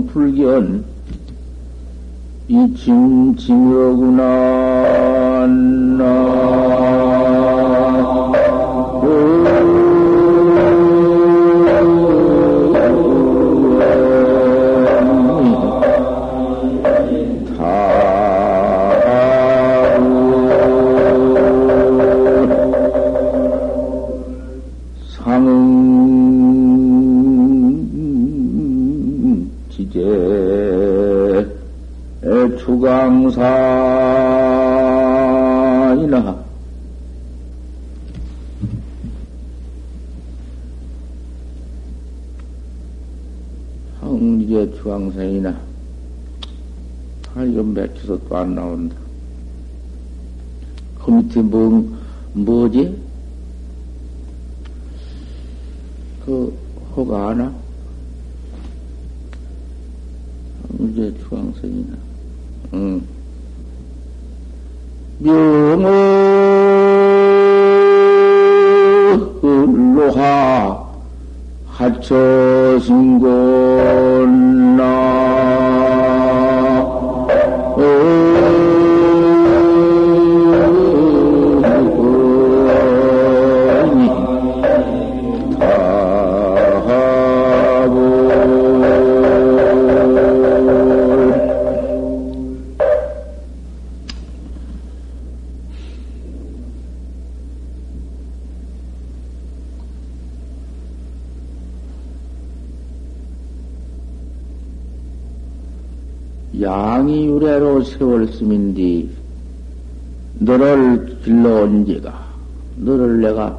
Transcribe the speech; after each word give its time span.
불견 0.08 0.84
이침 2.48 3.36
징여구나 3.36 5.29
로하 69.96 70.86
하처신곤 71.66 73.30
너를 110.60 111.18
길러온 111.24 111.86
지가 111.86 112.12
너를 112.76 113.22
내가 113.22 113.58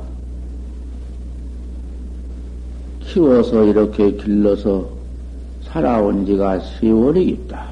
키워서 3.00 3.66
이렇게 3.66 4.12
길러서 4.12 4.88
살아온 5.64 6.28
지가 6.28 6.60
세월이겠다. 6.60 7.72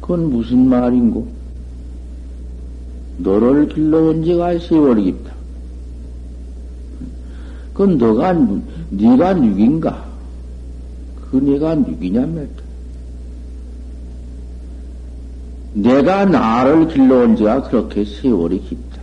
그건 0.00 0.30
무슨 0.30 0.66
말인고? 0.66 1.28
너를 3.18 3.68
길러온 3.68 4.24
지가 4.24 4.58
세월이겠다. 4.58 5.32
그건 7.74 7.96
너가, 7.96 8.32
네가 8.90 9.34
누긴가? 9.34 10.04
그 11.30 11.36
네가 11.36 11.76
누구냐 11.76 12.26
말이야. 12.26 12.69
내가 15.74 16.24
나를 16.24 16.88
길러온 16.88 17.36
지가 17.36 17.62
그렇게 17.62 18.04
세월이 18.04 18.60
깊다. 18.62 19.00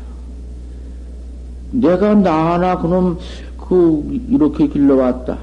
내가 1.72 2.14
나 2.16 2.54
하나 2.54 2.78
그놈 2.78 3.18
그 3.58 4.22
이렇게 4.30 4.68
길러왔다. 4.68 5.38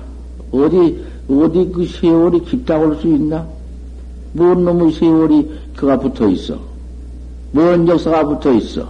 어디 0.53 1.05
어디 1.29 1.71
그 1.73 1.87
세월이 1.87 2.45
깊다고 2.45 2.95
할 2.95 3.01
수 3.01 3.09
있나? 3.09 3.47
뭔 4.33 4.65
놈의 4.65 4.93
세월이 4.93 5.51
그가 5.77 5.99
붙어 5.99 6.29
있어? 6.29 6.59
뭔 7.53 7.87
역사가 7.87 8.25
붙어 8.27 8.53
있어? 8.55 8.89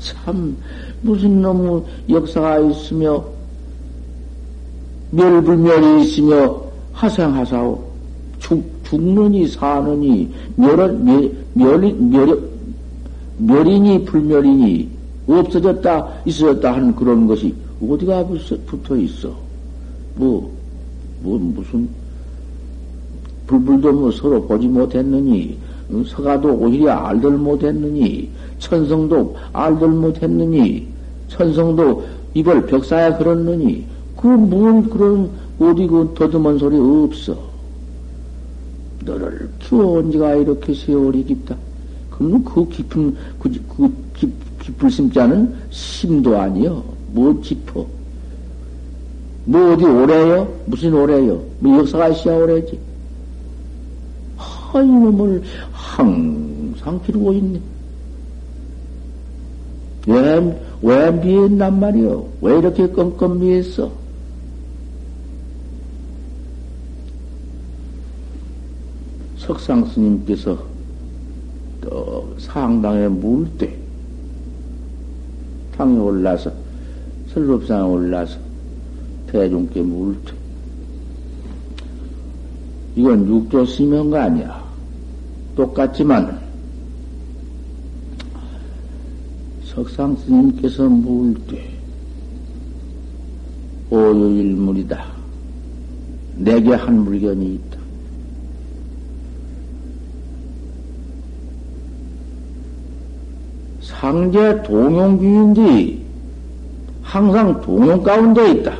참 0.00 0.56
무슨 1.02 1.40
놈의 1.40 1.82
역사가 2.08 2.58
있으며 2.60 3.24
멸불멸이 5.12 6.02
있으며 6.02 6.62
하생하사오. 6.92 7.90
죽, 8.38 8.62
죽느니 8.90 9.46
사느니 9.46 10.28
멸은 10.56 11.04
멸, 11.04 11.32
멸이 11.54 11.92
멸, 11.92 12.42
멸이니 13.38 14.04
불멸이니 14.04 14.88
없어졌다 15.28 16.08
있어졌다 16.26 16.74
하는 16.74 16.94
그런 16.96 17.26
것이 17.28 17.54
어디가 17.80 18.26
붙어 18.66 18.96
있어? 18.96 19.32
뭐, 20.16 20.50
뭐 21.22 21.38
무슨 21.38 21.88
불불도 23.46 23.92
뭐 23.92 24.10
서로 24.10 24.42
보지 24.42 24.66
못했느니 24.66 25.56
서가도 26.06 26.52
오히려 26.52 26.92
알들 26.92 27.30
못했느니 27.30 28.28
천성도 28.58 29.36
알들 29.52 29.88
못했느니 29.88 30.86
천성도 31.28 32.04
이걸 32.34 32.66
벽사에 32.66 33.12
걸었느니 33.12 33.84
그뭔 34.16 34.90
그런 34.90 35.30
어디 35.60 35.86
그 35.86 36.12
더듬은 36.16 36.58
소리 36.58 36.76
없어. 36.76 37.49
너를 39.04 39.48
키워온 39.58 40.12
지가 40.12 40.34
이렇게 40.36 40.74
세월이 40.74 41.24
깊다. 41.24 41.56
그러면 42.10 42.44
그 42.44 42.68
깊은 42.68 43.16
그, 43.38 43.50
그 43.76 43.92
깊, 44.14 44.30
깊을 44.60 44.90
심자는 44.90 45.54
심도 45.70 46.38
아니여. 46.38 46.84
뭐 47.12 47.40
깊어. 47.40 47.86
뭐 49.44 49.72
어디 49.72 49.84
오래요? 49.84 50.52
무슨 50.66 50.94
오래요? 50.94 51.42
뭐 51.58 51.78
역사가 51.78 52.08
있어야 52.08 52.36
오래지. 52.36 52.78
하, 54.36 54.80
이놈을 54.80 55.42
항상 55.72 57.00
기르고 57.04 57.32
있네. 57.32 57.60
왜, 60.06 60.60
왜 60.82 61.10
미했단 61.10 61.80
말이요? 61.80 62.26
왜 62.40 62.58
이렇게 62.58 62.88
껌껌 62.88 63.40
미했어? 63.40 63.90
석상 69.50 69.84
스님께서 69.84 70.56
또 71.80 72.36
상당에 72.38 73.08
물 73.08 73.48
때, 73.58 73.74
당에 75.76 75.98
올라서, 75.98 76.52
설법상에 77.32 77.82
올라서 77.82 78.38
대중께 79.26 79.82
물 79.82 80.14
때. 80.24 80.32
이건 82.94 83.26
육조 83.26 83.66
스명가 83.66 84.26
아니야. 84.26 84.64
똑같지만, 85.56 86.40
석상 89.64 90.16
스님께서 90.16 90.88
물 90.88 91.34
때, 91.48 91.60
오유일물이다. 93.90 95.04
내게 96.36 96.70
한 96.70 97.00
물건이 97.00 97.69
있다. 104.00 104.02
상제 104.02 104.62
동용규인데 104.62 105.98
항상 107.02 107.60
동용 107.60 108.02
가운데 108.02 108.50
있다. 108.52 108.74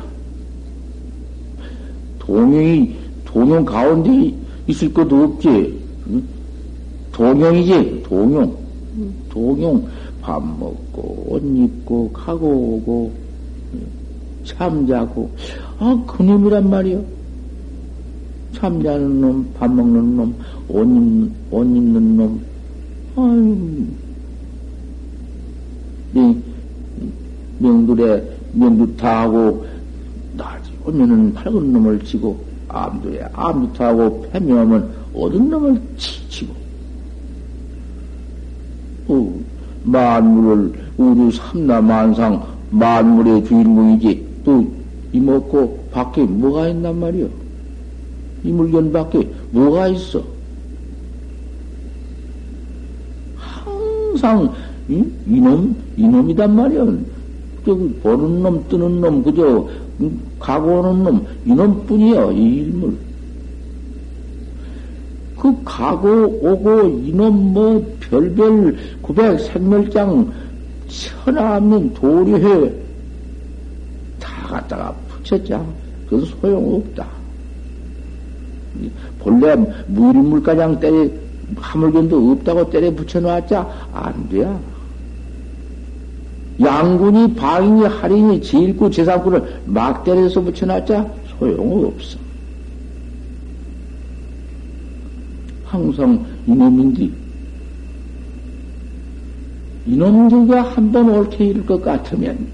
동용이 2.19 2.95
동용 3.23 3.63
가운데 3.63 4.33
있을 4.67 4.91
것도 4.91 5.23
없지. 5.23 5.79
동용이지 7.11 8.03
동용. 8.03 8.55
동용 9.29 9.87
밥 10.21 10.43
먹고 10.43 11.25
옷 11.29 11.41
입고 11.43 12.11
가고 12.11 12.47
오고 12.47 13.11
잠자고 14.43 15.31
아 15.79 16.03
그놈이란 16.07 16.69
말이요. 16.69 17.21
잠자는 18.53 19.21
놈, 19.21 19.53
밥 19.57 19.73
먹는 19.73 20.17
놈, 20.17 20.35
옷, 20.67 20.83
입, 20.83 21.31
옷 21.51 21.63
입는 21.63 22.17
놈, 22.17 22.41
아유, 23.15 23.87
명, 26.13 26.41
명둘에 27.59 28.23
명두타하고 28.53 29.65
나지 30.35 30.71
오면은 30.85 31.33
밝은 31.33 31.73
놈을 31.73 32.03
치고 32.03 32.43
암두에 32.67 33.27
암두타하고 33.33 34.29
패명하면 34.31 34.93
어두운 35.13 35.49
놈을 35.49 35.81
치치고. 35.97 36.53
어, 39.07 39.39
만물을 39.83 40.73
우주 40.97 41.37
삼라만상 41.37 42.45
만물의 42.69 43.45
주인공이지. 43.45 44.31
또 44.43 44.71
이먹고 45.13 45.89
밖에 45.91 46.23
뭐가 46.23 46.69
있단 46.69 46.99
말이요 46.99 47.29
이 48.43 48.51
물건 48.51 48.91
밖에 48.91 49.29
뭐가 49.51 49.89
있어? 49.89 50.23
항상 53.35 54.53
이, 54.89 55.03
이놈 55.27 55.75
이놈이단 55.97 56.55
말이야 56.55 56.85
저기 57.65 57.93
보는 58.01 58.43
놈 58.43 58.67
뜨는 58.67 59.01
놈 59.01 59.23
그저 59.23 59.67
가고 60.39 60.79
오는 60.79 61.03
놈 61.03 61.25
이놈뿐이야 61.45 62.31
이 62.31 62.55
일물 62.57 62.97
그 65.37 65.55
가고 65.63 66.09
오고 66.41 66.87
이놈 67.05 67.53
뭐 67.53 67.97
별별 67.99 68.77
구백 69.01 69.39
생멸장 69.39 70.31
천하 70.87 71.57
없는 71.57 71.93
도리해 71.93 72.71
다 74.19 74.47
갖다가 74.47 74.93
붙였자 75.23 75.65
그건 76.11 76.25
소용없다. 76.25 77.07
본래 79.19 79.55
무일물가장 79.87 80.79
때려 80.79 81.09
하물견도 81.55 82.31
없다고 82.31 82.69
때려 82.69 82.91
붙여놓았자 82.91 83.89
안 83.93 84.29
돼야. 84.29 84.59
양군이 86.61 87.33
방인이 87.35 87.85
할인이 87.85 88.41
제일구 88.41 88.89
제사구를 88.91 89.61
막 89.65 90.03
때려서 90.03 90.41
붙여놨자 90.41 91.09
소용없어. 91.39 92.19
항상 95.65 96.25
이놈인데 96.45 97.09
이놈들과 99.87 100.61
한번 100.61 101.09
옳게 101.09 101.45
이룰 101.45 101.65
것 101.65 101.81
같으면 101.81 102.47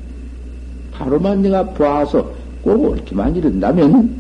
바로만 0.94 1.42
내가 1.42 1.66
봐서 1.74 2.32
꼭 2.62 2.92
옳게만 2.92 3.36
이른다면 3.36 4.16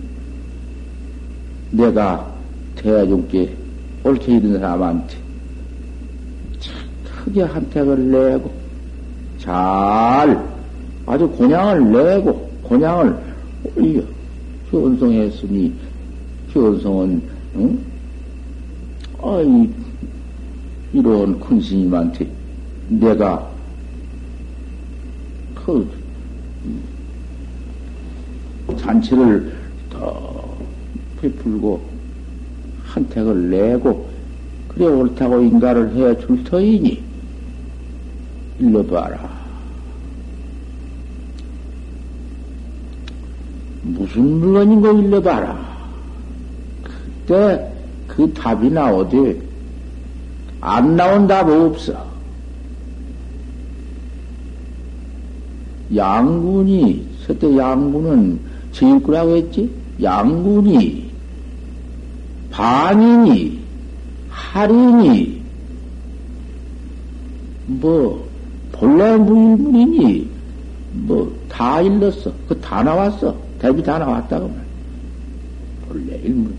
내가 1.71 2.33
대중께 2.75 3.55
옳게 4.03 4.37
이른 4.37 4.53
사람한테 4.53 5.15
크게 7.03 7.43
한택을 7.43 8.11
내고 8.11 8.66
잘 9.47 10.45
아주 11.05 11.25
곤양을 11.29 11.89
내고 11.89 12.33
곤양을 12.63 13.17
올려 13.77 14.01
현성했으니 14.69 15.73
현성은 16.49 17.21
응? 17.55 17.79
아이, 19.23 19.69
이런 20.91 21.39
큰 21.39 21.61
스님한테 21.61 22.27
내가 22.89 23.49
그 25.55 25.89
잔치를 28.77 29.53
더 29.89 30.57
베풀고 31.21 31.81
한택을 32.83 33.49
내고 33.49 34.09
그래 34.67 34.87
옳다고 34.87 35.41
인가를 35.41 35.95
해 35.95 36.17
줄 36.19 36.43
터이니 36.43 37.01
일러 38.59 38.85
봐라. 38.85 39.36
무슨 43.87 44.39
물건인고 44.39 44.91
일러 44.99 45.21
봐라. 45.21 45.77
그때 46.83 47.73
그 48.07 48.31
답이 48.33 48.69
나오되 48.69 49.39
안 50.61 50.95
나온 50.95 51.27
답 51.27 51.47
없어. 51.49 52.05
양군이 55.95 57.05
그때 57.25 57.55
양군은 57.57 58.39
제일구라고 58.73 59.37
했지. 59.37 59.69
양군이 60.01 61.09
반인이 62.51 63.59
할인이 64.29 65.41
뭐 67.67 68.27
본래 68.71 69.15
무일문이니 69.17 70.29
뭐 70.93 71.37
다 71.57 71.81
일렀어. 71.81 72.31
그 72.47 72.59
다 72.61 72.83
나왔어. 72.83 73.35
대비 73.59 73.81
다 73.83 73.97
나왔다고 73.97 74.47
말. 74.47 74.57
본래 75.87 76.15
일문. 76.17 76.53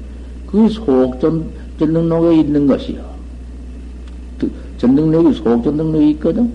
그 0.46 0.68
속전 0.68 1.44
전능록에 1.78 2.40
있는 2.40 2.66
것이요. 2.66 3.04
그 4.38 4.50
전능록이 4.78 5.34
속전능록이 5.36 6.10
있거든. 6.12 6.50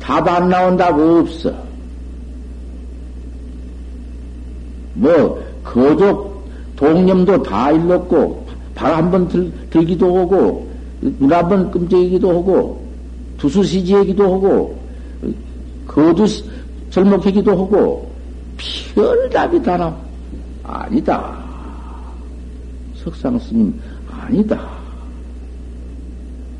답 0.00 0.28
안 0.28 0.48
나온다고 0.48 1.18
없어. 1.20 1.52
뭐 4.94 5.42
거족 5.64 6.46
동념도 6.76 7.42
다 7.42 7.72
일렀고 7.72 8.44
발 8.74 8.92
한 8.94 9.10
번 9.10 9.28
들기도 9.70 10.16
하고 10.18 10.68
눈 11.00 11.32
한 11.32 11.48
번 11.48 11.70
끔찍이기도 11.70 12.28
하고 12.30 12.84
두수시지하기도 13.38 14.22
하고 14.24 14.78
거두 15.86 16.26
절목하기도 16.94 17.50
하고 17.50 18.08
별답이 18.94 19.60
다 19.64 19.76
나와. 19.76 19.96
아니다. 20.62 21.36
석상 22.94 23.36
스님, 23.40 23.74
아니다. 24.08 24.70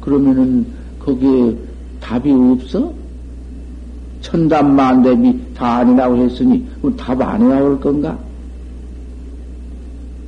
그러면은 0.00 0.66
거기에 0.98 1.56
답이 2.00 2.32
없어? 2.32 2.92
천담만대비 4.22 5.54
다 5.54 5.76
아니라고 5.78 6.16
했으니, 6.24 6.68
그럼 6.82 6.96
답 6.96 7.22
안 7.22 7.48
나올 7.48 7.78
건가? 7.78 8.18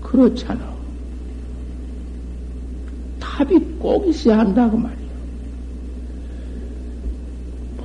그렇잖아. 0.02 0.60
답이 3.18 3.58
꼭 3.80 4.06
있어야 4.06 4.38
한다고 4.38 4.78
말이야. 4.78 5.05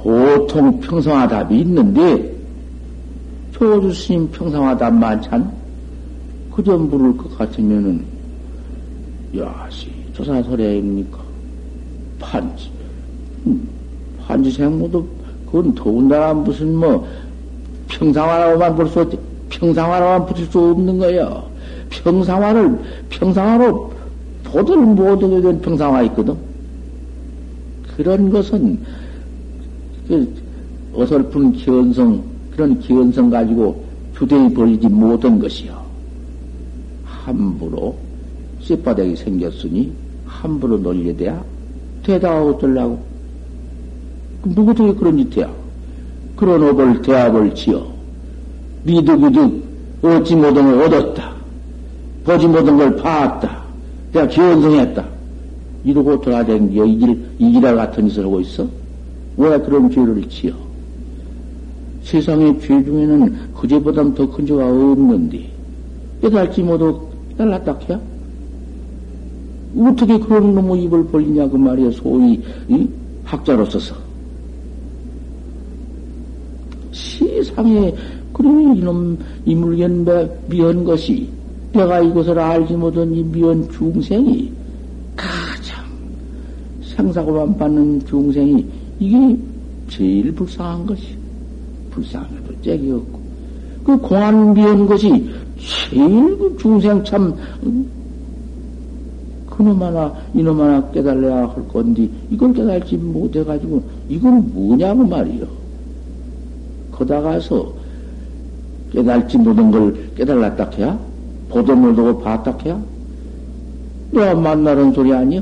보통 0.03 0.79
평성화 0.79 1.27
답이 1.27 1.59
있는데, 1.59 2.33
조주 3.51 3.93
스님 3.93 4.31
평성화 4.31 4.75
답 4.77 4.91
많잖아? 4.93 5.51
그저 6.51 6.75
물을 6.75 7.15
것 7.15 7.37
같으면은, 7.37 8.03
야시, 9.37 9.91
조사설야입니까? 10.13 11.19
판지. 12.19 12.71
음, 13.45 13.67
판지 14.25 14.51
생모도, 14.51 15.07
그건 15.45 15.75
더군다나 15.75 16.33
무슨 16.33 16.75
뭐, 16.75 17.07
평상화라고만 17.87 18.75
볼 18.75 18.87
수 18.87 19.01
없지. 19.01 19.19
평상화라고만 19.49 20.25
붙일 20.25 20.45
수 20.47 20.59
없는 20.59 20.97
거야. 20.97 21.43
평상화를, 21.89 22.79
평상화로 23.09 23.91
보들 24.45 24.77
못하게 24.77 25.41
된 25.41 25.61
평상화 25.61 26.01
있거든. 26.03 26.35
그런 27.95 28.31
것은, 28.31 28.79
그, 28.79 28.91
어설픈 30.93 31.53
기원성, 31.53 32.21
그런 32.51 32.79
기원성 32.79 33.29
가지고 33.29 33.83
주대히 34.17 34.53
벌이지 34.53 34.87
못한 34.87 35.39
것이요. 35.39 35.81
함부로 37.05 37.95
쇳바닥이 38.61 39.15
생겼으니 39.15 39.91
함부로 40.25 40.77
놀려대야 40.77 41.43
대답하고 42.03 42.49
어쩌려고? 42.49 42.99
누구도 44.43 44.95
그런 44.95 45.17
짓이야? 45.17 45.49
그런 46.35 46.63
업을 46.63 47.01
대합을 47.01 47.53
지어 47.53 47.87
미득이득 48.83 49.63
얻지 50.01 50.35
못한 50.35 50.65
걸 50.65 50.81
얻었다. 50.83 51.31
보지 52.23 52.47
못한 52.47 52.77
걸 52.77 52.95
봤다. 52.95 53.63
내가 54.11 54.27
기원성했다. 54.27 55.05
이러고 55.83 56.21
돌아다니며 56.21 56.85
이길, 56.85 57.25
이기라 57.39 57.75
같은 57.75 58.07
짓을 58.09 58.25
하고 58.25 58.39
있어? 58.39 58.67
왜 59.37 59.57
그런 59.59 59.89
죄를 59.89 60.27
지어? 60.29 60.53
세상의 62.03 62.59
죄 62.59 62.83
중에는 62.83 63.53
그제보다 63.53 64.03
더큰 64.13 64.45
죄가 64.45 64.67
없는데, 64.67 65.49
깨달지 66.21 66.61
못하고 66.61 67.09
날랐다 67.37 67.77
캐? 67.79 67.97
어떻게 69.77 70.19
그런 70.19 70.53
놈의 70.53 70.83
입을 70.83 71.05
벌리냐, 71.07 71.47
그 71.47 71.55
말이야, 71.55 71.91
소위, 71.91 72.41
이? 72.67 72.87
학자로서서. 73.23 73.95
세상에, 76.91 77.95
그래, 78.33 78.49
이놈, 78.49 79.17
이 79.45 79.55
물견 79.55 80.05
미연 80.49 80.83
것이, 80.83 81.29
내가 81.71 82.01
이것을 82.01 82.37
알지 82.37 82.73
못한 82.73 83.13
이 83.13 83.23
미연 83.23 83.69
중생이, 83.69 84.51
가장 85.15 85.85
생사고만 86.83 87.57
받는 87.57 88.05
중생이, 88.05 88.65
이게 89.01 89.35
제일 89.89 90.31
불쌍한 90.31 90.85
것이. 90.85 91.17
불쌍해도 91.89 92.53
짝이 92.63 92.91
없고. 92.91 93.19
그 93.83 93.97
공안 93.97 94.53
미연 94.53 94.85
것이 94.85 95.09
제일 95.89 96.37
그 96.37 96.55
중생 96.59 97.03
참, 97.03 97.35
그놈 99.49 99.81
하나, 99.81 100.13
이놈 100.35 100.61
하나 100.61 100.87
깨달아야 100.91 101.49
할 101.49 101.67
건데, 101.67 102.07
이걸 102.29 102.53
깨달지 102.53 102.95
못해가지고, 102.95 103.83
이건 104.07 104.53
뭐냐고 104.53 105.03
말이요. 105.03 105.47
거다 106.91 107.21
가서 107.21 107.73
깨달지 108.93 109.39
못한 109.39 109.71
걸 109.71 109.95
깨달았다 110.15 110.69
해야? 110.77 110.99
보도 111.49 111.75
못하고 111.75 112.19
봤다 112.19 112.55
해야? 112.63 112.79
내가 114.11 114.35
만나는 114.35 114.93
소리 114.93 115.11
아니요? 115.11 115.41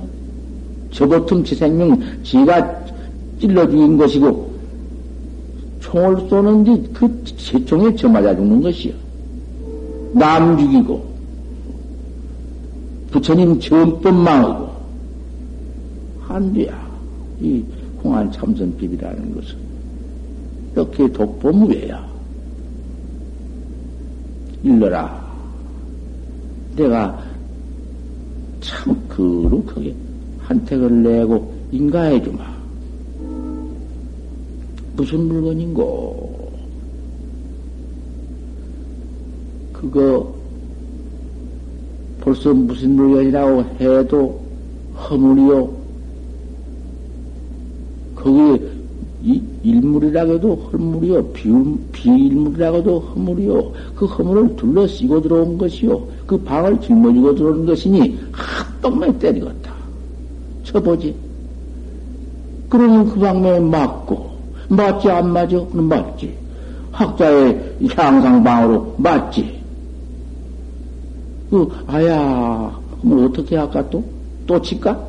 저 0.92 1.06
같은 1.08 1.44
지 1.44 1.56
생명, 1.56 2.00
지가 2.24 2.80
찔러 3.40 3.70
죽인 3.70 3.98
것이고, 3.98 4.50
총을 5.80 6.28
쏘는데 6.30 6.90
그 6.94 7.24
재총에 7.24 7.96
저 7.96 8.08
맞아 8.08 8.36
죽는 8.36 8.62
것이요. 8.62 8.94
남 10.14 10.58
죽이고, 10.58 11.06
부처님 13.12 13.60
전법 13.60 14.14
망하고, 14.14 14.70
한뒤야. 16.22 16.90
이 17.42 17.64
공안 18.02 18.32
참선법이라는 18.32 19.36
것은. 19.36 19.56
이렇게 20.74 21.12
독보무외야. 21.12 22.08
일러라. 24.64 25.30
내가 26.76 27.24
참 28.62 28.96
거룩하게 29.10 29.96
한택을 30.40 31.04
내고 31.04 31.54
인가해주마. 31.72 32.59
무슨 35.00 35.30
물건인고? 35.30 36.52
그거 39.72 40.36
벌써 42.20 42.54
무슨 42.54 42.98
물건이라고 42.98 43.64
해도 43.80 44.42
허물이요. 44.98 45.70
거기에 48.14 48.60
이 49.24 49.42
일물이라고 49.64 50.34
해도 50.34 50.56
헐물이요. 50.56 51.28
비, 51.32 51.50
비일물이라고 51.94 52.78
해도 52.80 53.00
허물이요. 53.00 53.72
그 53.96 54.06
허물을 54.06 54.58
둘러쓰고 54.58 55.22
들어온 55.22 55.58
것이요. 55.58 56.06
그 56.28 56.38
방을 56.38 56.82
짊어지고 56.82 57.36
들어오는 57.36 57.66
것이니 57.66 58.20
핫똥에 58.34 59.18
때리겠다. 59.18 59.74
쳐보지. 60.66 61.16
그러면 62.68 63.10
그 63.10 63.18
방면에 63.18 63.62
맞고, 63.62 64.29
맞지 64.70 65.10
안 65.10 65.32
맞아? 65.34 65.58
그럼 65.66 65.86
맞지. 65.90 66.34
학자의 66.92 67.76
향상방으로 67.96 68.96
맞지. 68.98 69.60
그, 71.50 71.68
아야, 71.88 72.80
그럼 73.02 73.26
어떻게 73.26 73.56
할까 73.56 73.88
또? 73.90 74.04
또 74.46 74.62
칠까? 74.62 75.08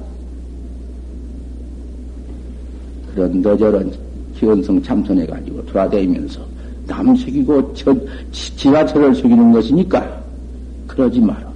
그런 3.15 3.43
너저런 3.43 3.93
기원성 4.37 4.83
참선해가지고 4.83 5.67
돌아다니면서 5.67 6.41
남 6.87 7.15
속이고 7.15 7.75
저, 7.75 7.95
저를 8.33 9.15
속이는 9.15 9.53
것이니까 9.53 10.23
그러지 10.87 11.21
마라. 11.21 11.51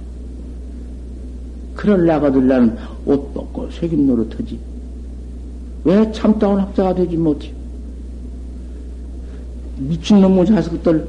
그럴라거들 1.75 2.47
나는 2.47 2.77
옷 3.05 3.33
벗고 3.33 3.69
속임 3.71 4.07
노릇하지. 4.07 4.59
왜 5.83 6.11
참다운 6.11 6.59
학자가 6.59 6.95
되지 6.95 7.17
못해? 7.17 7.54
미친놈의 9.77 10.45
자식들, 10.45 11.07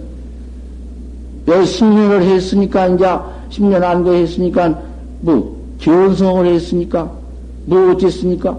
왜 1.46 1.60
10년을 1.60 2.22
했으니까, 2.22 2.88
이제 2.88 3.04
10년 3.50 3.82
안거 3.82 4.12
했으니까, 4.12 4.80
뭐, 5.20 5.56
견성을 5.78 6.46
했으니까, 6.46 7.10
뭐 7.66 7.92
어쨌습니까? 7.92 8.56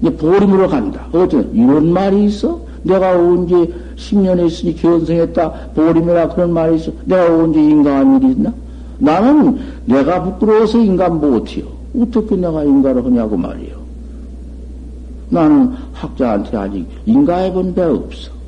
이제 0.00 0.14
보림으로 0.16 0.68
간다. 0.68 1.06
어째 1.12 1.46
이런 1.52 1.92
말이 1.92 2.24
있어? 2.24 2.58
내가 2.82 3.12
언제 3.12 3.54
10년 3.96 4.38
했으니 4.38 4.74
견성했다. 4.74 5.50
보림이라 5.74 6.28
그런 6.30 6.52
말이 6.52 6.76
있어. 6.76 6.90
내가 7.04 7.36
언제 7.36 7.60
인간한 7.60 8.16
일이 8.16 8.32
있나? 8.32 8.52
나는 8.98 9.58
내가 9.84 10.22
부끄러워서 10.22 10.78
인간 10.78 11.20
못해요. 11.20 11.66
어떻게 11.98 12.36
내가 12.36 12.64
인간을 12.64 13.04
하냐고 13.04 13.36
말이요. 13.36 13.80
나는 15.28 15.74
학자한테 15.92 16.56
아직 16.56 16.86
인가해 17.04 17.52
본데 17.52 17.82
없어. 17.82 18.39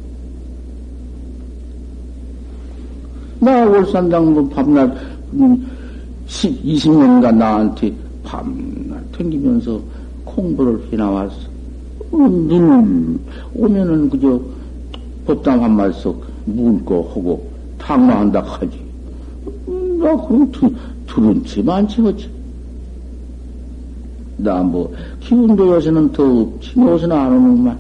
나 3.43 3.67
월산당 3.69 4.35
뭐 4.35 4.49
밤낮, 4.51 4.89
음, 5.33 5.67
10, 6.29 6.63
20년간 6.63 7.35
나한테 7.35 7.93
밤낮 8.23 9.03
튕기면서 9.11 9.81
공부를 10.25 10.81
해 10.93 10.97
나왔어. 10.97 11.35
어, 12.13 12.19
늘 12.29 13.19
오면은 13.53 14.09
그저 14.11 14.41
법당 15.27 15.65
한 15.65 15.75
말석 15.75 16.25
묻고 16.45 17.03
하고 17.11 17.51
탕마한다 17.79 18.43
하지. 18.43 18.79
음, 19.67 19.99
나 19.99 20.17
그럼 20.25 20.49
두, 20.53 20.73
들은 21.09 21.45
지 21.45 21.61
많지 21.65 22.01
어찌. 22.01 22.31
나뭐 24.37 24.95
기운도 25.19 25.75
요새는 25.75 26.13
더 26.13 26.23
없지 26.23 26.79
요새는 26.79 27.17
안 27.17 27.33
오는구만. 27.33 27.77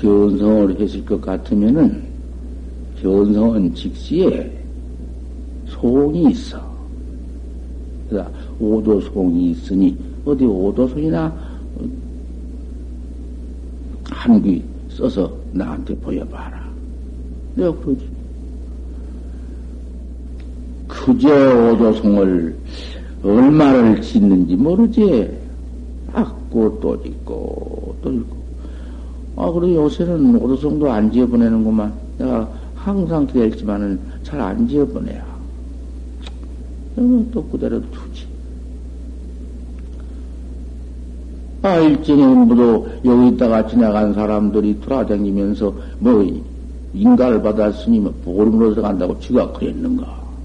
견성을 0.00 0.80
했을 0.80 1.04
것 1.04 1.20
같으면은 1.20 2.09
견성은 3.02 3.74
직시에 3.74 4.50
소이 5.66 6.30
있어. 6.30 6.60
그러니까 8.08 8.32
오도송이 8.58 9.52
있으니 9.52 9.96
어디 10.24 10.44
오도송이나 10.44 11.32
한 14.10 14.42
귀 14.42 14.62
써서 14.90 15.32
나한테 15.52 15.94
보여봐라. 15.96 16.60
내가 17.54 17.72
그러지. 17.76 18.06
그저 20.86 21.72
오도송을 21.72 22.56
얼마를 23.22 24.02
짓는지 24.02 24.56
모르지. 24.56 25.30
악고 26.12 26.80
또 26.80 27.02
짓고 27.02 27.96
또 28.02 28.12
짓고. 28.12 28.36
아, 29.36 29.50
그래 29.52 29.74
요새는 29.74 30.36
오도송도 30.36 30.90
안 30.90 31.10
지어보내는구만. 31.10 31.92
내가 32.18 32.59
항상 32.84 33.26
기다렸지만은 33.26 34.00
잘 34.22 34.40
안 34.40 34.66
지어보내야. 34.66 35.22
또 37.32 37.44
그대로 37.44 37.80
두지. 37.90 38.26
아, 41.62 41.76
일전에 41.76 42.26
모두 42.26 42.86
여기 43.04 43.28
있다가 43.28 43.66
지나간 43.66 44.14
사람들이 44.14 44.80
돌아다니면서 44.80 45.74
뭐 45.98 46.42
인가를 46.94 47.42
받았으니 47.42 48.00
뭐 48.00 48.14
보름으로 48.24 48.70
들어간다고 48.74 49.18
지가 49.20 49.52
그랬는가? 49.52 50.02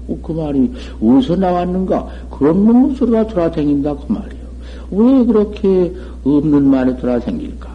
어, 0.08 0.18
그 0.22 0.32
말이 0.32 0.70
어디서 1.02 1.36
나왔는가? 1.36 2.06
그런 2.30 2.64
놈의 2.64 2.96
소리가 2.96 3.26
돌아다닌다 3.26 3.96
그 3.96 4.12
말이요. 4.12 4.46
왜 4.90 5.24
그렇게 5.24 5.94
없는 6.22 6.64
말이 6.64 6.96
돌아다닐까? 6.98 7.74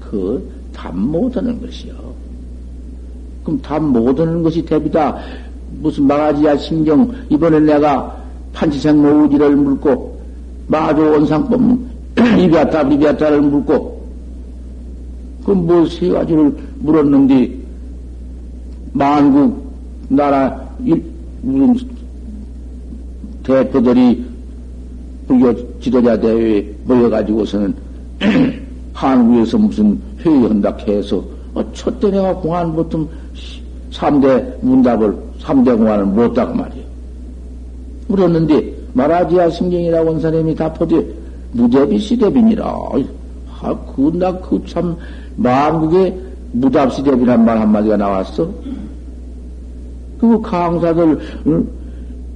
그 0.00 0.58
답 0.78 0.96
못하는 0.96 1.60
것이요. 1.60 2.07
그럼 3.48 3.62
답 3.62 3.82
못하는 3.82 4.42
것이 4.42 4.62
대비다. 4.62 5.16
무슨 5.80 6.06
망아지야 6.06 6.58
신경 6.58 7.10
이번에 7.30 7.60
내가 7.60 8.14
판치생 8.52 9.00
모우지를 9.00 9.56
물고 9.56 10.20
마조 10.66 11.02
원상법 11.12 11.60
리비아타 12.36 12.82
리비아타를 12.82 13.40
묻고 13.40 13.98
그뭐세 15.44 16.10
가지를 16.10 16.54
물었는데 16.80 17.56
만국 18.92 19.72
나라 20.08 20.68
일, 20.84 21.02
대표들이 23.44 24.26
불교 25.26 25.80
지도자 25.80 26.20
대회에 26.20 26.66
모여가지고서는 26.84 27.74
한국에서 28.92 29.56
무슨 29.56 29.98
회의한다 30.20 30.76
해서 30.86 31.24
어, 31.54 31.72
첫째 31.72 32.10
내가 32.10 32.34
공안 32.34 32.72
보통 32.74 33.08
3대 33.90 34.54
문답을 34.60 35.16
3대 35.40 35.76
공안을 35.76 36.06
못다고 36.06 36.54
말이에요. 36.54 36.84
물었는데 38.08 38.74
말하지야 38.94 39.50
신경이라고 39.50 40.14
한 40.14 40.20
사람이 40.20 40.54
답하되 40.54 41.06
무대비 41.52 41.98
시대비니라. 41.98 42.64
아, 43.60 43.74
그, 43.94 44.12
나, 44.14 44.32
그 44.38 44.62
참, 44.66 44.96
만국에 45.36 46.16
무답 46.52 46.92
시대비란 46.92 47.44
말 47.44 47.58
한마디가 47.58 47.96
나왔어. 47.96 48.48
그 50.18 50.40
강사들, 50.40 51.18
응? 51.46 51.68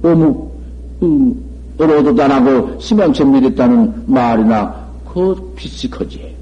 어묵, 0.03 0.59
응, 1.01 1.35
어로도 1.79 2.15
단하고 2.15 2.79
심양천 2.79 3.31
미랬다는 3.31 4.03
말이나, 4.05 4.75
그 5.13 5.53
비슷하지. 5.55 6.33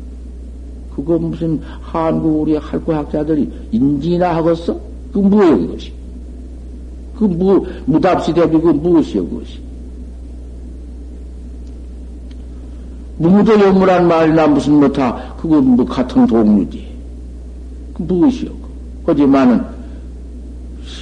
그거 0.95 1.17
무슨 1.17 1.59
한국 1.81 2.41
우리 2.41 2.55
할구 2.57 2.93
학자들이 2.93 3.49
인지나 3.71 4.35
하겠어? 4.35 4.90
그 5.11 5.19
뭐예요, 5.19 5.57
그것이? 5.59 5.91
그 7.17 7.25
무, 7.25 7.65
무답시대비 7.85 8.59
그 8.59 8.67
무엇이요, 8.69 9.27
그것이? 9.27 9.59
무무도 13.17 13.59
연무란 13.59 14.07
말이나 14.07 14.47
무슨 14.47 14.79
뭐다, 14.79 15.35
그거 15.39 15.61
뭐 15.61 15.85
같은 15.85 16.25
동류지. 16.25 16.87
그 17.93 18.01
무엇이요? 18.03 18.49
하지만은 19.05 19.61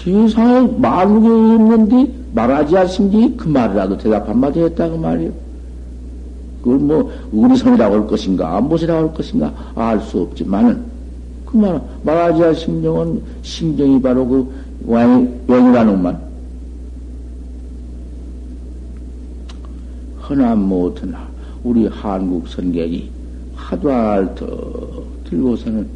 세상에 0.04 0.68
말국에 0.78 1.28
없는데 1.28 2.12
말하지 2.34 2.78
않습니까? 2.78 3.44
그 3.44 3.50
말이라도 3.50 3.98
대답 3.98 4.28
한마디 4.28 4.60
했다 4.62 4.90
그 4.90 4.96
말이요. 4.96 5.32
그걸 6.62 6.78
뭐 6.80 7.12
의리성이라고 7.32 7.96
할 7.96 8.08
것인가 8.08 8.60
무엇이라고 8.62 9.08
할 9.08 9.14
것인가 9.14 9.54
알 9.76 10.02
수 10.02 10.22
없지만은 10.22 10.84
그 11.50 11.58
말, 11.58 11.82
말하지 12.04 12.44
않 12.44 12.54
심정은 12.54 13.24
심정이 13.42 14.00
바로 14.00 14.28
그 14.28 14.54
왕이라는 14.86 16.02
말. 16.02 16.30
허나 20.22 20.56
못하나 20.56 21.28
우리 21.64 21.88
한국 21.88 22.48
선객이 22.48 23.10
하도 23.56 23.92
알더 23.92 25.04
들고서는 25.24 25.90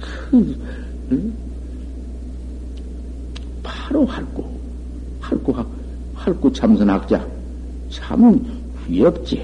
그 0.00 0.56
응? 1.12 1.34
바로 3.62 4.06
할구 4.06 4.42
할구 5.20 5.54
할구 6.14 6.50
참선학자 6.50 7.26
참 7.90 8.42
위협지 8.88 9.42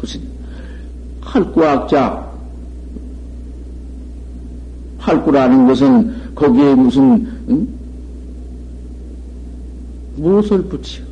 무슨 0.00 0.22
할구학자 1.20 2.25
할구라는 5.06 5.68
것은 5.68 6.34
거기에 6.34 6.74
무슨 6.74 7.26
응? 7.48 7.68
무엇을 10.16 10.62
붙여 10.62 11.02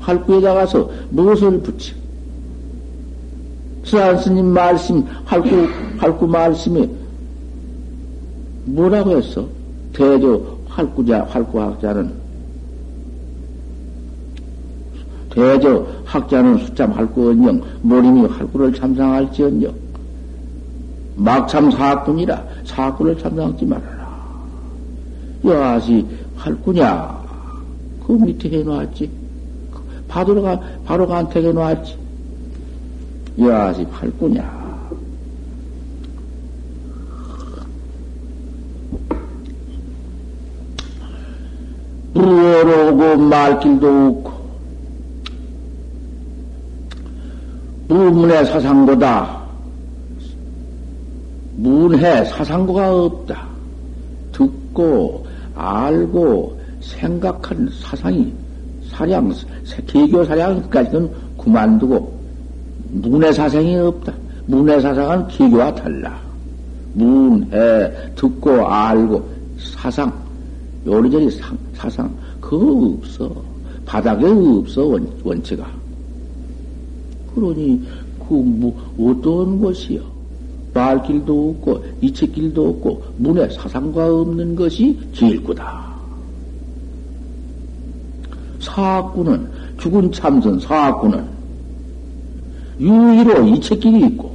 활구에다 0.00 0.52
가서 0.52 0.90
무엇을 1.10 1.60
붙여? 1.60 1.94
수산 3.84 4.18
스님 4.18 4.46
말씀, 4.46 5.02
활구, 5.24 5.66
활구 5.96 6.26
말씀에 6.26 6.88
뭐라고 8.66 9.16
했어? 9.16 9.46
대저 9.92 10.40
활구자, 10.68 11.24
활구학자는 11.30 12.12
대저 15.30 15.86
학자는 16.04 16.58
숫자 16.58 16.86
활구언영, 16.86 17.62
모림이 17.80 18.26
활구를 18.26 18.74
참상할지언영. 18.74 19.72
막참 21.14 21.70
사꾼이라 21.70 22.44
사꾼을 22.64 23.18
참상하지 23.18 23.66
말아라. 23.66 24.02
여하시 25.44 26.06
활구냐? 26.36 27.22
그 28.06 28.12
밑에 28.12 28.48
해놓았지. 28.50 29.10
바로 30.08 30.42
가, 30.42 30.60
바로 30.84 31.06
간택해 31.06 31.52
놨지. 31.52 31.96
야지 33.40 33.86
팔구냐. 33.88 34.62
무어로고 42.14 43.16
말길도 43.16 43.88
없고, 43.88 44.32
무문의 47.88 48.44
사상보다 48.46 49.41
문해 51.62 52.24
사상고가 52.24 53.04
없다. 53.04 53.46
듣고, 54.32 55.24
알고, 55.54 56.58
생각한 56.80 57.70
사상이 57.80 58.32
사량, 58.90 59.32
개교 59.86 60.24
사량까지는 60.24 61.08
그만두고, 61.38 62.12
문의 62.90 63.32
사상이 63.32 63.76
없다. 63.76 64.12
문의 64.46 64.80
사상은 64.80 65.28
개교와 65.28 65.72
달라. 65.76 66.20
문해, 66.94 67.92
듣고, 68.16 68.66
알고, 68.66 69.24
사상, 69.56 70.12
요리저리 70.84 71.30
상, 71.30 71.56
사상, 71.74 72.12
그거 72.40 72.96
없어. 72.98 73.32
바닥에 73.86 74.26
없어, 74.26 74.84
원, 74.84 75.08
원체가. 75.22 75.70
그러니, 77.32 77.80
그, 78.18 78.34
뭐, 78.34 78.76
어떤 78.98 79.60
것이요? 79.60 80.11
말길도 80.74 81.50
없고, 81.50 81.84
이책길도 82.00 82.68
없고, 82.68 83.02
문에 83.18 83.48
사상과 83.50 84.20
없는 84.20 84.56
것이 84.56 84.98
제일 85.12 85.42
구다. 85.42 85.92
사학구는 88.62 89.50
죽은 89.78 90.12
참선 90.12 90.58
사학구는 90.60 91.26
유의로 92.80 93.46
이체끼리 93.48 94.06
있고 94.06 94.32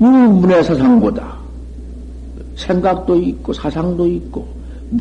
유문의 0.00 0.62
사상보다 0.62 1.36
생각도 2.56 3.16
있고 3.16 3.52
사상도 3.52 4.06
있고 4.06 4.46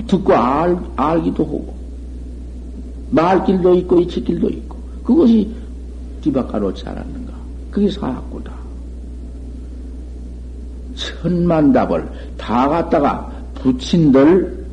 듣고 0.07 0.33
알, 0.33 0.77
알기도 0.95 1.43
하고 1.43 1.75
말길도 3.11 3.75
있고 3.75 3.99
이체길도 4.01 4.49
있고 4.49 4.77
그것이 5.03 5.49
뒤바꿔놓지 6.21 6.87
않았는가 6.87 7.33
그게 7.69 7.91
사학구다 7.91 8.54
천만 10.95 11.71
답을 11.71 12.07
다 12.37 12.67
갖다가 12.67 13.31
붙인들. 13.55 14.65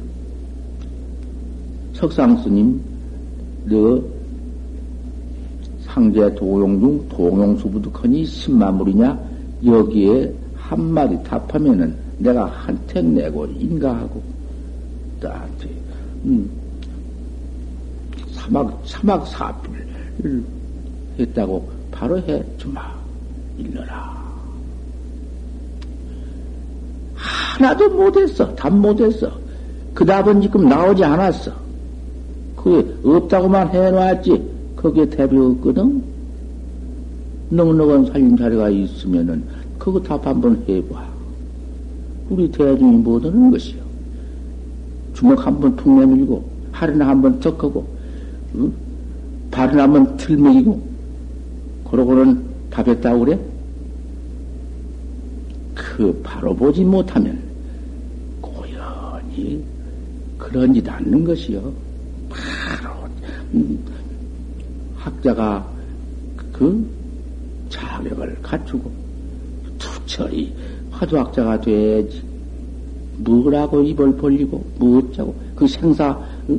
석상스님 1.94 2.80
너 3.66 4.02
상제 5.82 6.34
도용 6.34 6.80
중 6.80 7.08
동용수부득하니 7.08 8.24
십만물이냐? 8.24 9.18
여기에 9.64 10.34
한마디 10.56 11.22
답하면은 11.22 11.94
내가 12.18 12.46
한택 12.46 13.04
내고 13.04 13.46
인가하고 13.46 14.22
나한테 15.20 15.70
음, 16.24 16.50
사막 18.32 18.82
사막 18.84 19.26
사필을 19.26 20.44
했다고 21.18 21.68
바로 21.90 22.18
해. 22.18 22.42
주마 22.58 22.80
일러라 23.58 24.21
하나도 27.56 27.90
못했어 27.90 28.54
답 28.54 28.72
못했어 28.74 29.30
그 29.94 30.04
답은 30.04 30.40
지금 30.40 30.68
나오지 30.68 31.04
않았어 31.04 31.52
그게 32.56 32.94
없다고만 33.04 33.70
해놨지 33.70 34.52
거기에 34.76 35.06
대비 35.06 35.36
없거든. 35.36 36.02
넉넉한 37.50 38.06
살림살이가 38.06 38.70
있으면은 38.70 39.44
그거 39.78 40.00
답 40.00 40.26
한번 40.26 40.62
해봐. 40.68 41.04
우리 42.30 42.50
대중이 42.50 42.98
못하는 42.98 43.50
것이요. 43.50 43.82
주먹 45.14 45.46
한번 45.46 45.76
툭 45.76 45.90
내밀고 45.98 46.44
하루나 46.72 47.08
한번 47.08 47.38
턱하고 47.40 47.86
응? 48.54 48.72
발은 49.50 49.78
한번 49.78 50.16
틀먹이고 50.16 50.82
그러고는 51.90 52.42
답했다고 52.70 53.24
그래? 53.24 53.38
그 55.92 56.10
바로 56.22 56.56
보지 56.56 56.82
못하면 56.84 57.38
고연히 58.40 59.62
그런 60.38 60.72
짓 60.72 60.88
않는 60.88 61.22
것이요. 61.22 61.60
바로 62.30 62.94
음, 63.52 63.78
학자가 64.96 65.70
그 66.50 66.90
자격을 67.68 68.38
갖추고 68.40 68.90
투철이 69.78 70.54
화두학자가 70.92 71.60
돼야지. 71.60 72.22
뭐라고 73.18 73.82
입을 73.82 74.16
벌리고 74.16 74.64
뭐어쩌고 74.78 75.34
그 75.54 75.68
생사 75.68 76.18
응? 76.48 76.58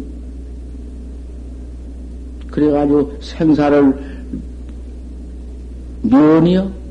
그래가지고 2.51 3.17
생사를 3.19 4.23
면이요 6.03 6.82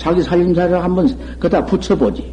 자기 0.00 0.22
살림살이를 0.22 0.82
한번 0.82 1.06
그다 1.38 1.62
붙여보지 1.66 2.24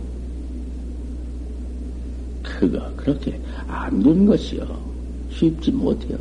그거 2.41 2.81
그렇게 2.95 3.37
안된 3.67 4.25
것이요. 4.25 4.65
쉽지 5.31 5.69
못해요. 5.71 6.17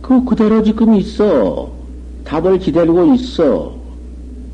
그 0.00 0.24
그대로 0.24 0.62
지금 0.62 0.94
있어. 0.94 1.70
답을 2.24 2.58
기다리고 2.58 3.14
있어. 3.14 3.76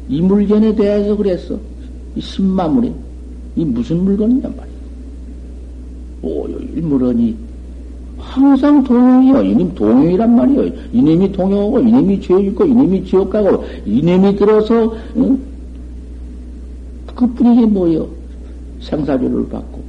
이 0.09 0.21
물건에 0.21 0.75
대해서 0.75 1.17
그랬어. 1.17 1.57
이 2.17 2.21
신마물이. 2.21 2.93
이 3.55 3.65
무슨 3.65 4.03
물건이냐 4.03 4.49
말이야. 4.49 4.75
오요일 6.23 6.83
물건이 6.83 7.50
항상 8.31 8.85
동용이요. 8.85 9.43
이님 9.43 9.75
동용이란 9.75 10.37
말이요. 10.37 10.73
이님이 10.93 11.33
동용하고, 11.33 11.81
이님이 11.81 12.21
죄 12.21 12.41
짓고, 12.41 12.65
이님이 12.65 13.05
지옥 13.05 13.31
가고, 13.31 13.65
이님이 13.85 14.37
들어서, 14.37 14.95
응? 15.17 15.37
그 17.17 17.27
뿐이지 17.27 17.67
뭐요. 17.67 18.07
생사교를 18.81 19.49
받고. 19.49 19.81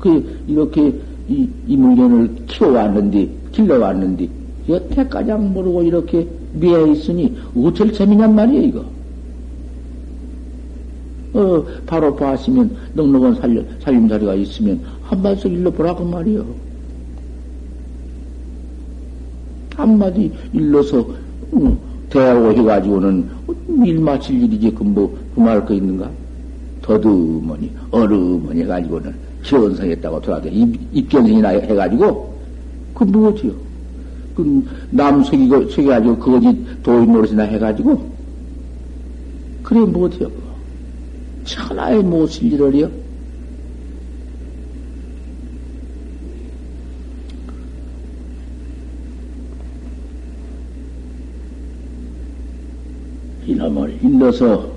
그, 0.00 0.40
이렇게 0.48 0.92
이, 1.28 1.48
이 1.68 1.76
물건을 1.76 2.34
키워왔는데, 2.48 3.28
길러왔는데, 3.52 4.28
여태까지 4.68 5.30
안 5.30 5.54
모르고 5.54 5.84
이렇게 5.84 6.26
미해 6.54 6.90
있으니 6.90 7.32
어쩔 7.56 7.92
재미냔 7.92 8.34
말이에요, 8.34 8.62
이거. 8.62 8.84
어, 11.34 11.64
바로 11.86 12.16
봤으면 12.16 12.74
넉넉한 12.94 13.36
살려, 13.36 13.62
살림살이가 13.80 14.34
있으면 14.34 14.80
한마디씩 15.02 15.52
일러 15.52 15.70
보라고 15.70 16.04
말이요. 16.04 16.65
한마디 19.76 20.32
일러서, 20.52 21.06
응, 21.54 21.78
대하고 22.10 22.52
해가지고는 22.52 23.28
일 23.84 24.00
마칠 24.00 24.42
일이지, 24.42 24.74
그 24.74 24.82
뭐, 24.82 25.16
그말 25.34 25.64
거 25.64 25.74
있는가? 25.74 26.10
더듬머니, 26.82 27.70
어르머니 27.90 28.62
해가지고는 28.62 29.14
기원성했다고 29.42 30.20
돌아가, 30.22 30.48
입견생이나 30.48 31.48
해가지고, 31.48 32.34
그 32.94 33.04
무엇이요? 33.04 33.52
그남 34.34 35.22
속이고, 35.22 35.68
속여가지고, 35.68 36.16
그거지 36.18 36.66
도인 36.82 37.12
노릇이나 37.12 37.42
해가지고, 37.44 38.16
그래. 39.62 39.80
천하에 41.44 41.98
못쓸 41.98 42.52
일을요. 42.52 42.88
이놈을 42.88 43.05
일러서, 54.02 54.70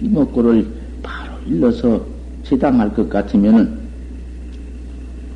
이목구를 0.00 0.66
바로 1.02 1.32
일러서 1.46 2.04
제당할 2.44 2.92
것 2.92 3.08
같으면은, 3.08 3.78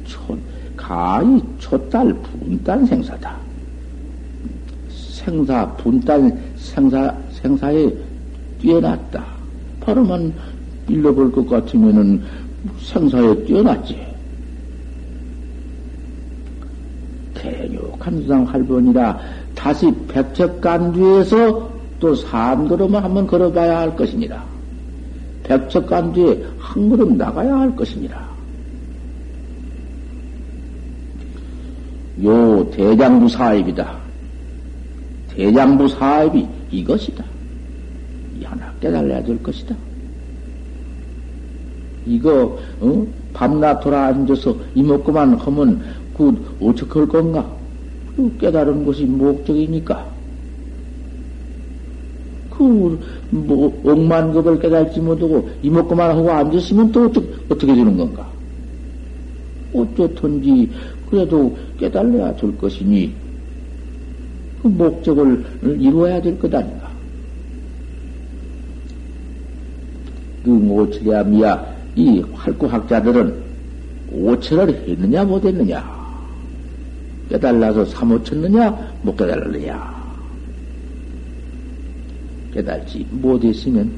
초, 0.05 0.37
가히 0.77 1.43
초달 1.59 2.13
분단 2.15 2.87
생사다. 2.87 3.37
생사, 4.91 5.67
분단 5.77 6.39
생사, 6.57 7.15
생사에 7.33 7.91
뛰어났다. 8.61 9.25
바로만 9.81 10.33
일러볼 10.89 11.31
것 11.33 11.49
같으면은 11.49 12.23
생사에 12.81 13.45
뛰어났지. 13.45 13.99
대륙한 17.35 18.21
수상 18.21 18.45
할번이라 18.45 19.19
다시 19.55 19.91
백척간 20.09 20.93
뒤에서 20.93 21.80
또 22.01 22.15
삼걸음을 22.15 23.05
한번 23.05 23.27
걸어봐야 23.27 23.81
할 23.81 23.95
것이니라. 23.95 24.43
백척간 25.45 26.13
뒤에 26.13 26.43
한 26.59 26.89
걸음 26.89 27.17
나가야 27.17 27.55
할 27.55 27.77
것이니라. 27.77 28.29
요 32.25 32.71
대장부 32.71 33.29
사입이다. 33.29 33.99
대장부 35.29 35.89
사입이 35.89 36.49
이것이다. 36.71 37.25
이 38.41 38.45
하나 38.45 38.73
깨달아야 38.81 39.23
될 39.23 39.43
것이다. 39.43 39.77
이거 42.07 42.59
어? 42.81 43.07
밤낮 43.35 43.81
돌아 43.81 44.07
앉아서 44.07 44.57
이먹고만 44.75 45.35
하면 45.35 45.83
그 46.17 46.57
어떻게 46.61 46.99
할 46.99 47.09
건가? 47.09 47.47
그 48.17 48.37
깨달은 48.39 48.85
것이 48.87 49.05
목적이니까. 49.05 50.20
그 52.61 52.99
뭐 53.31 53.73
억만급을 53.85 54.59
깨달지 54.59 55.01
못하고 55.01 55.49
이먹고만 55.63 56.11
하고 56.11 56.31
앉았으면 56.31 56.93
또 56.93 57.07
어떻게, 57.07 57.27
어떻게 57.49 57.75
되는 57.75 57.97
건가? 57.97 58.29
어쩌든지 59.73 60.69
그래도 61.09 61.57
깨달아야 61.79 62.37
될 62.37 62.59
것이니 62.59 63.15
그 64.63 64.69
목적을 64.69 65.43
이루어야 65.63 66.21
될 66.21 66.39
것 66.39 66.55
아닌가. 66.55 66.91
그 70.45 70.51
모철이야 70.51 71.23
미야 71.25 71.67
이 71.97 72.21
활구학자들은 72.35 73.35
오철을 74.13 74.85
했느냐 74.89 75.25
못했느냐 75.25 76.01
깨달아서 77.31 77.85
사모쳤느냐 77.87 78.93
못 79.03 79.17
깨달았느냐 79.17 80.00
깨달지 82.53 83.07
못했으면 83.11 83.91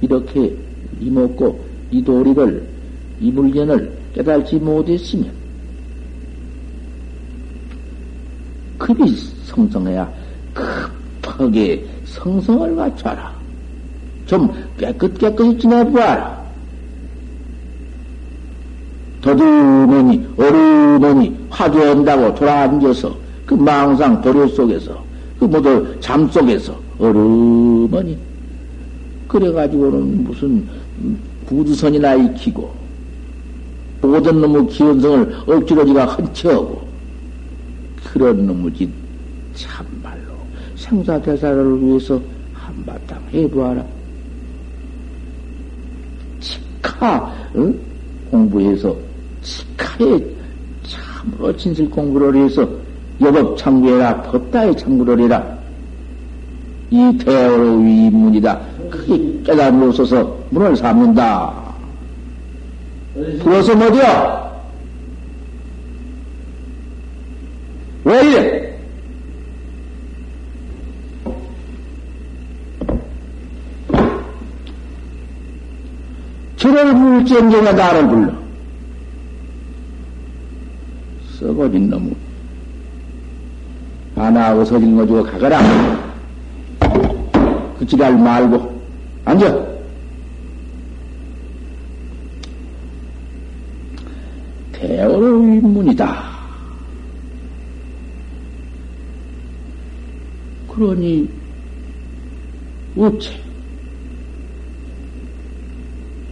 이렇게 0.00 0.54
이먹고 1.00 1.64
이 1.90 2.02
도리를 2.02 2.68
이 3.20 3.30
물건을 3.30 3.92
깨달지 4.14 4.56
못했으면 4.56 5.30
급이 8.78 9.16
성성해야 9.44 10.10
급하게 10.54 11.84
성성을 12.04 12.76
갖춰라. 12.76 13.36
좀 14.26 14.52
깨끗 14.76 15.18
깨끗이 15.18 15.58
지내보아라. 15.58 16.38
더듬으니 19.20 20.26
어르머니 20.36 21.36
화두한다고 21.50 22.34
돌아앉아서 22.34 23.16
그 23.44 23.54
망상 23.54 24.20
도료 24.20 24.46
속에서 24.48 25.02
그 25.38 25.44
모두 25.44 25.96
잠 26.00 26.28
속에서 26.28 26.87
어르머니 26.98 28.18
그래가지고는 29.28 30.24
무슨 30.24 30.66
구두선이나 31.46 32.14
익히고 32.14 32.72
모든 34.00 34.40
놈의 34.40 34.66
기원성을 34.68 35.36
억지로 35.46 35.84
지가 35.84 36.06
헌치하고 36.06 36.82
그런 38.04 38.46
놈의 38.46 38.88
참말로 39.54 40.34
생사대사를 40.76 41.82
위해서 41.82 42.20
한바탕 42.52 43.20
해보아라. 43.32 43.84
치카 46.40 47.34
응? 47.56 47.78
공부해서 48.30 48.96
치카에 49.42 50.20
참으로 50.86 51.56
진실 51.56 51.90
공부를 51.90 52.44
해서 52.44 52.68
여법 53.20 53.56
참고해라 53.58 54.22
법다에 54.22 54.74
참고를 54.76 55.20
해라. 55.20 55.57
이 56.90 57.18
대어의 57.18 57.84
위문이다. 57.84 58.60
크게 58.90 59.42
깨달음으로 59.44 59.92
써서 59.92 60.38
문을 60.50 60.76
삼는다. 60.76 61.52
부어서 63.40 63.74
뭐디야? 63.74 64.48
왜 68.04 68.26
이래? 68.26 68.78
저를 76.56 76.94
물전경에 76.94 77.72
나를 77.72 78.08
불러. 78.08 78.32
썩어진 81.38 81.90
놈. 81.90 82.16
하나 84.16 84.56
어서진 84.56 84.96
거 84.96 85.06
주고 85.06 85.22
가거라. 85.22 86.07
그 87.78 87.86
지랄 87.86 88.18
말고, 88.18 88.80
앉아. 89.24 89.68
대어의 94.72 95.60
문이다. 95.60 96.38
그러니, 100.68 101.28
어째? 102.96 103.30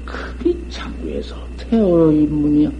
급이 0.05 0.57
창구에서 0.71 1.37
태어의 1.59 2.27
문이야. 2.27 2.71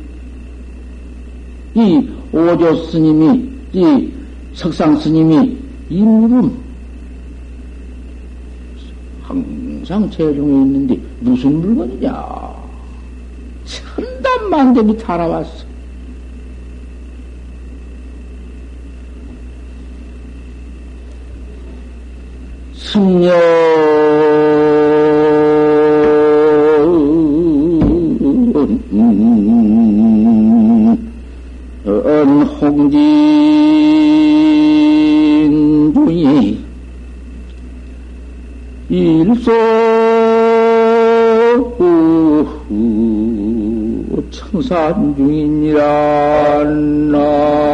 이 1.74 2.09
오조 2.33 2.85
스님이, 2.87 3.48
이 3.72 4.12
석상 4.55 4.96
스님이 4.96 5.57
이 5.90 6.02
물은 6.02 6.65
항상 9.88 10.11
체중에 10.11 10.62
있는데 10.62 10.99
무슨 11.20 11.61
물건이냐? 11.61 12.57
천단만대이 13.64 14.96
달아왔어. 14.99 15.64
승려 22.75 23.31
홍진 32.61 32.99
중이 35.94 36.59
일소 38.88 39.75
산 44.66 45.14
중이니라 45.14 46.64
나 47.12 47.66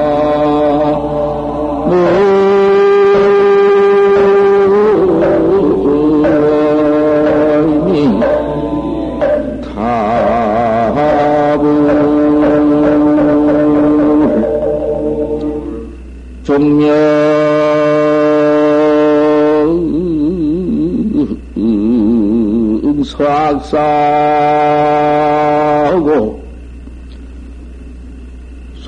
서악사하고 25.93 26.42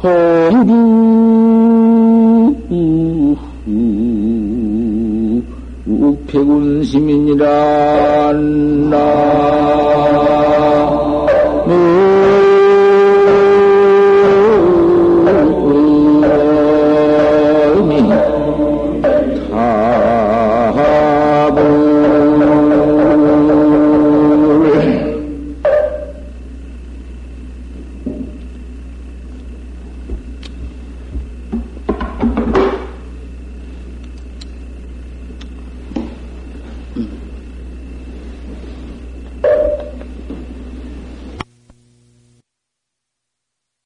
소비 0.04 0.70
우패군시민이란 5.86 7.40
나. 8.90 8.96
네. 11.66 12.13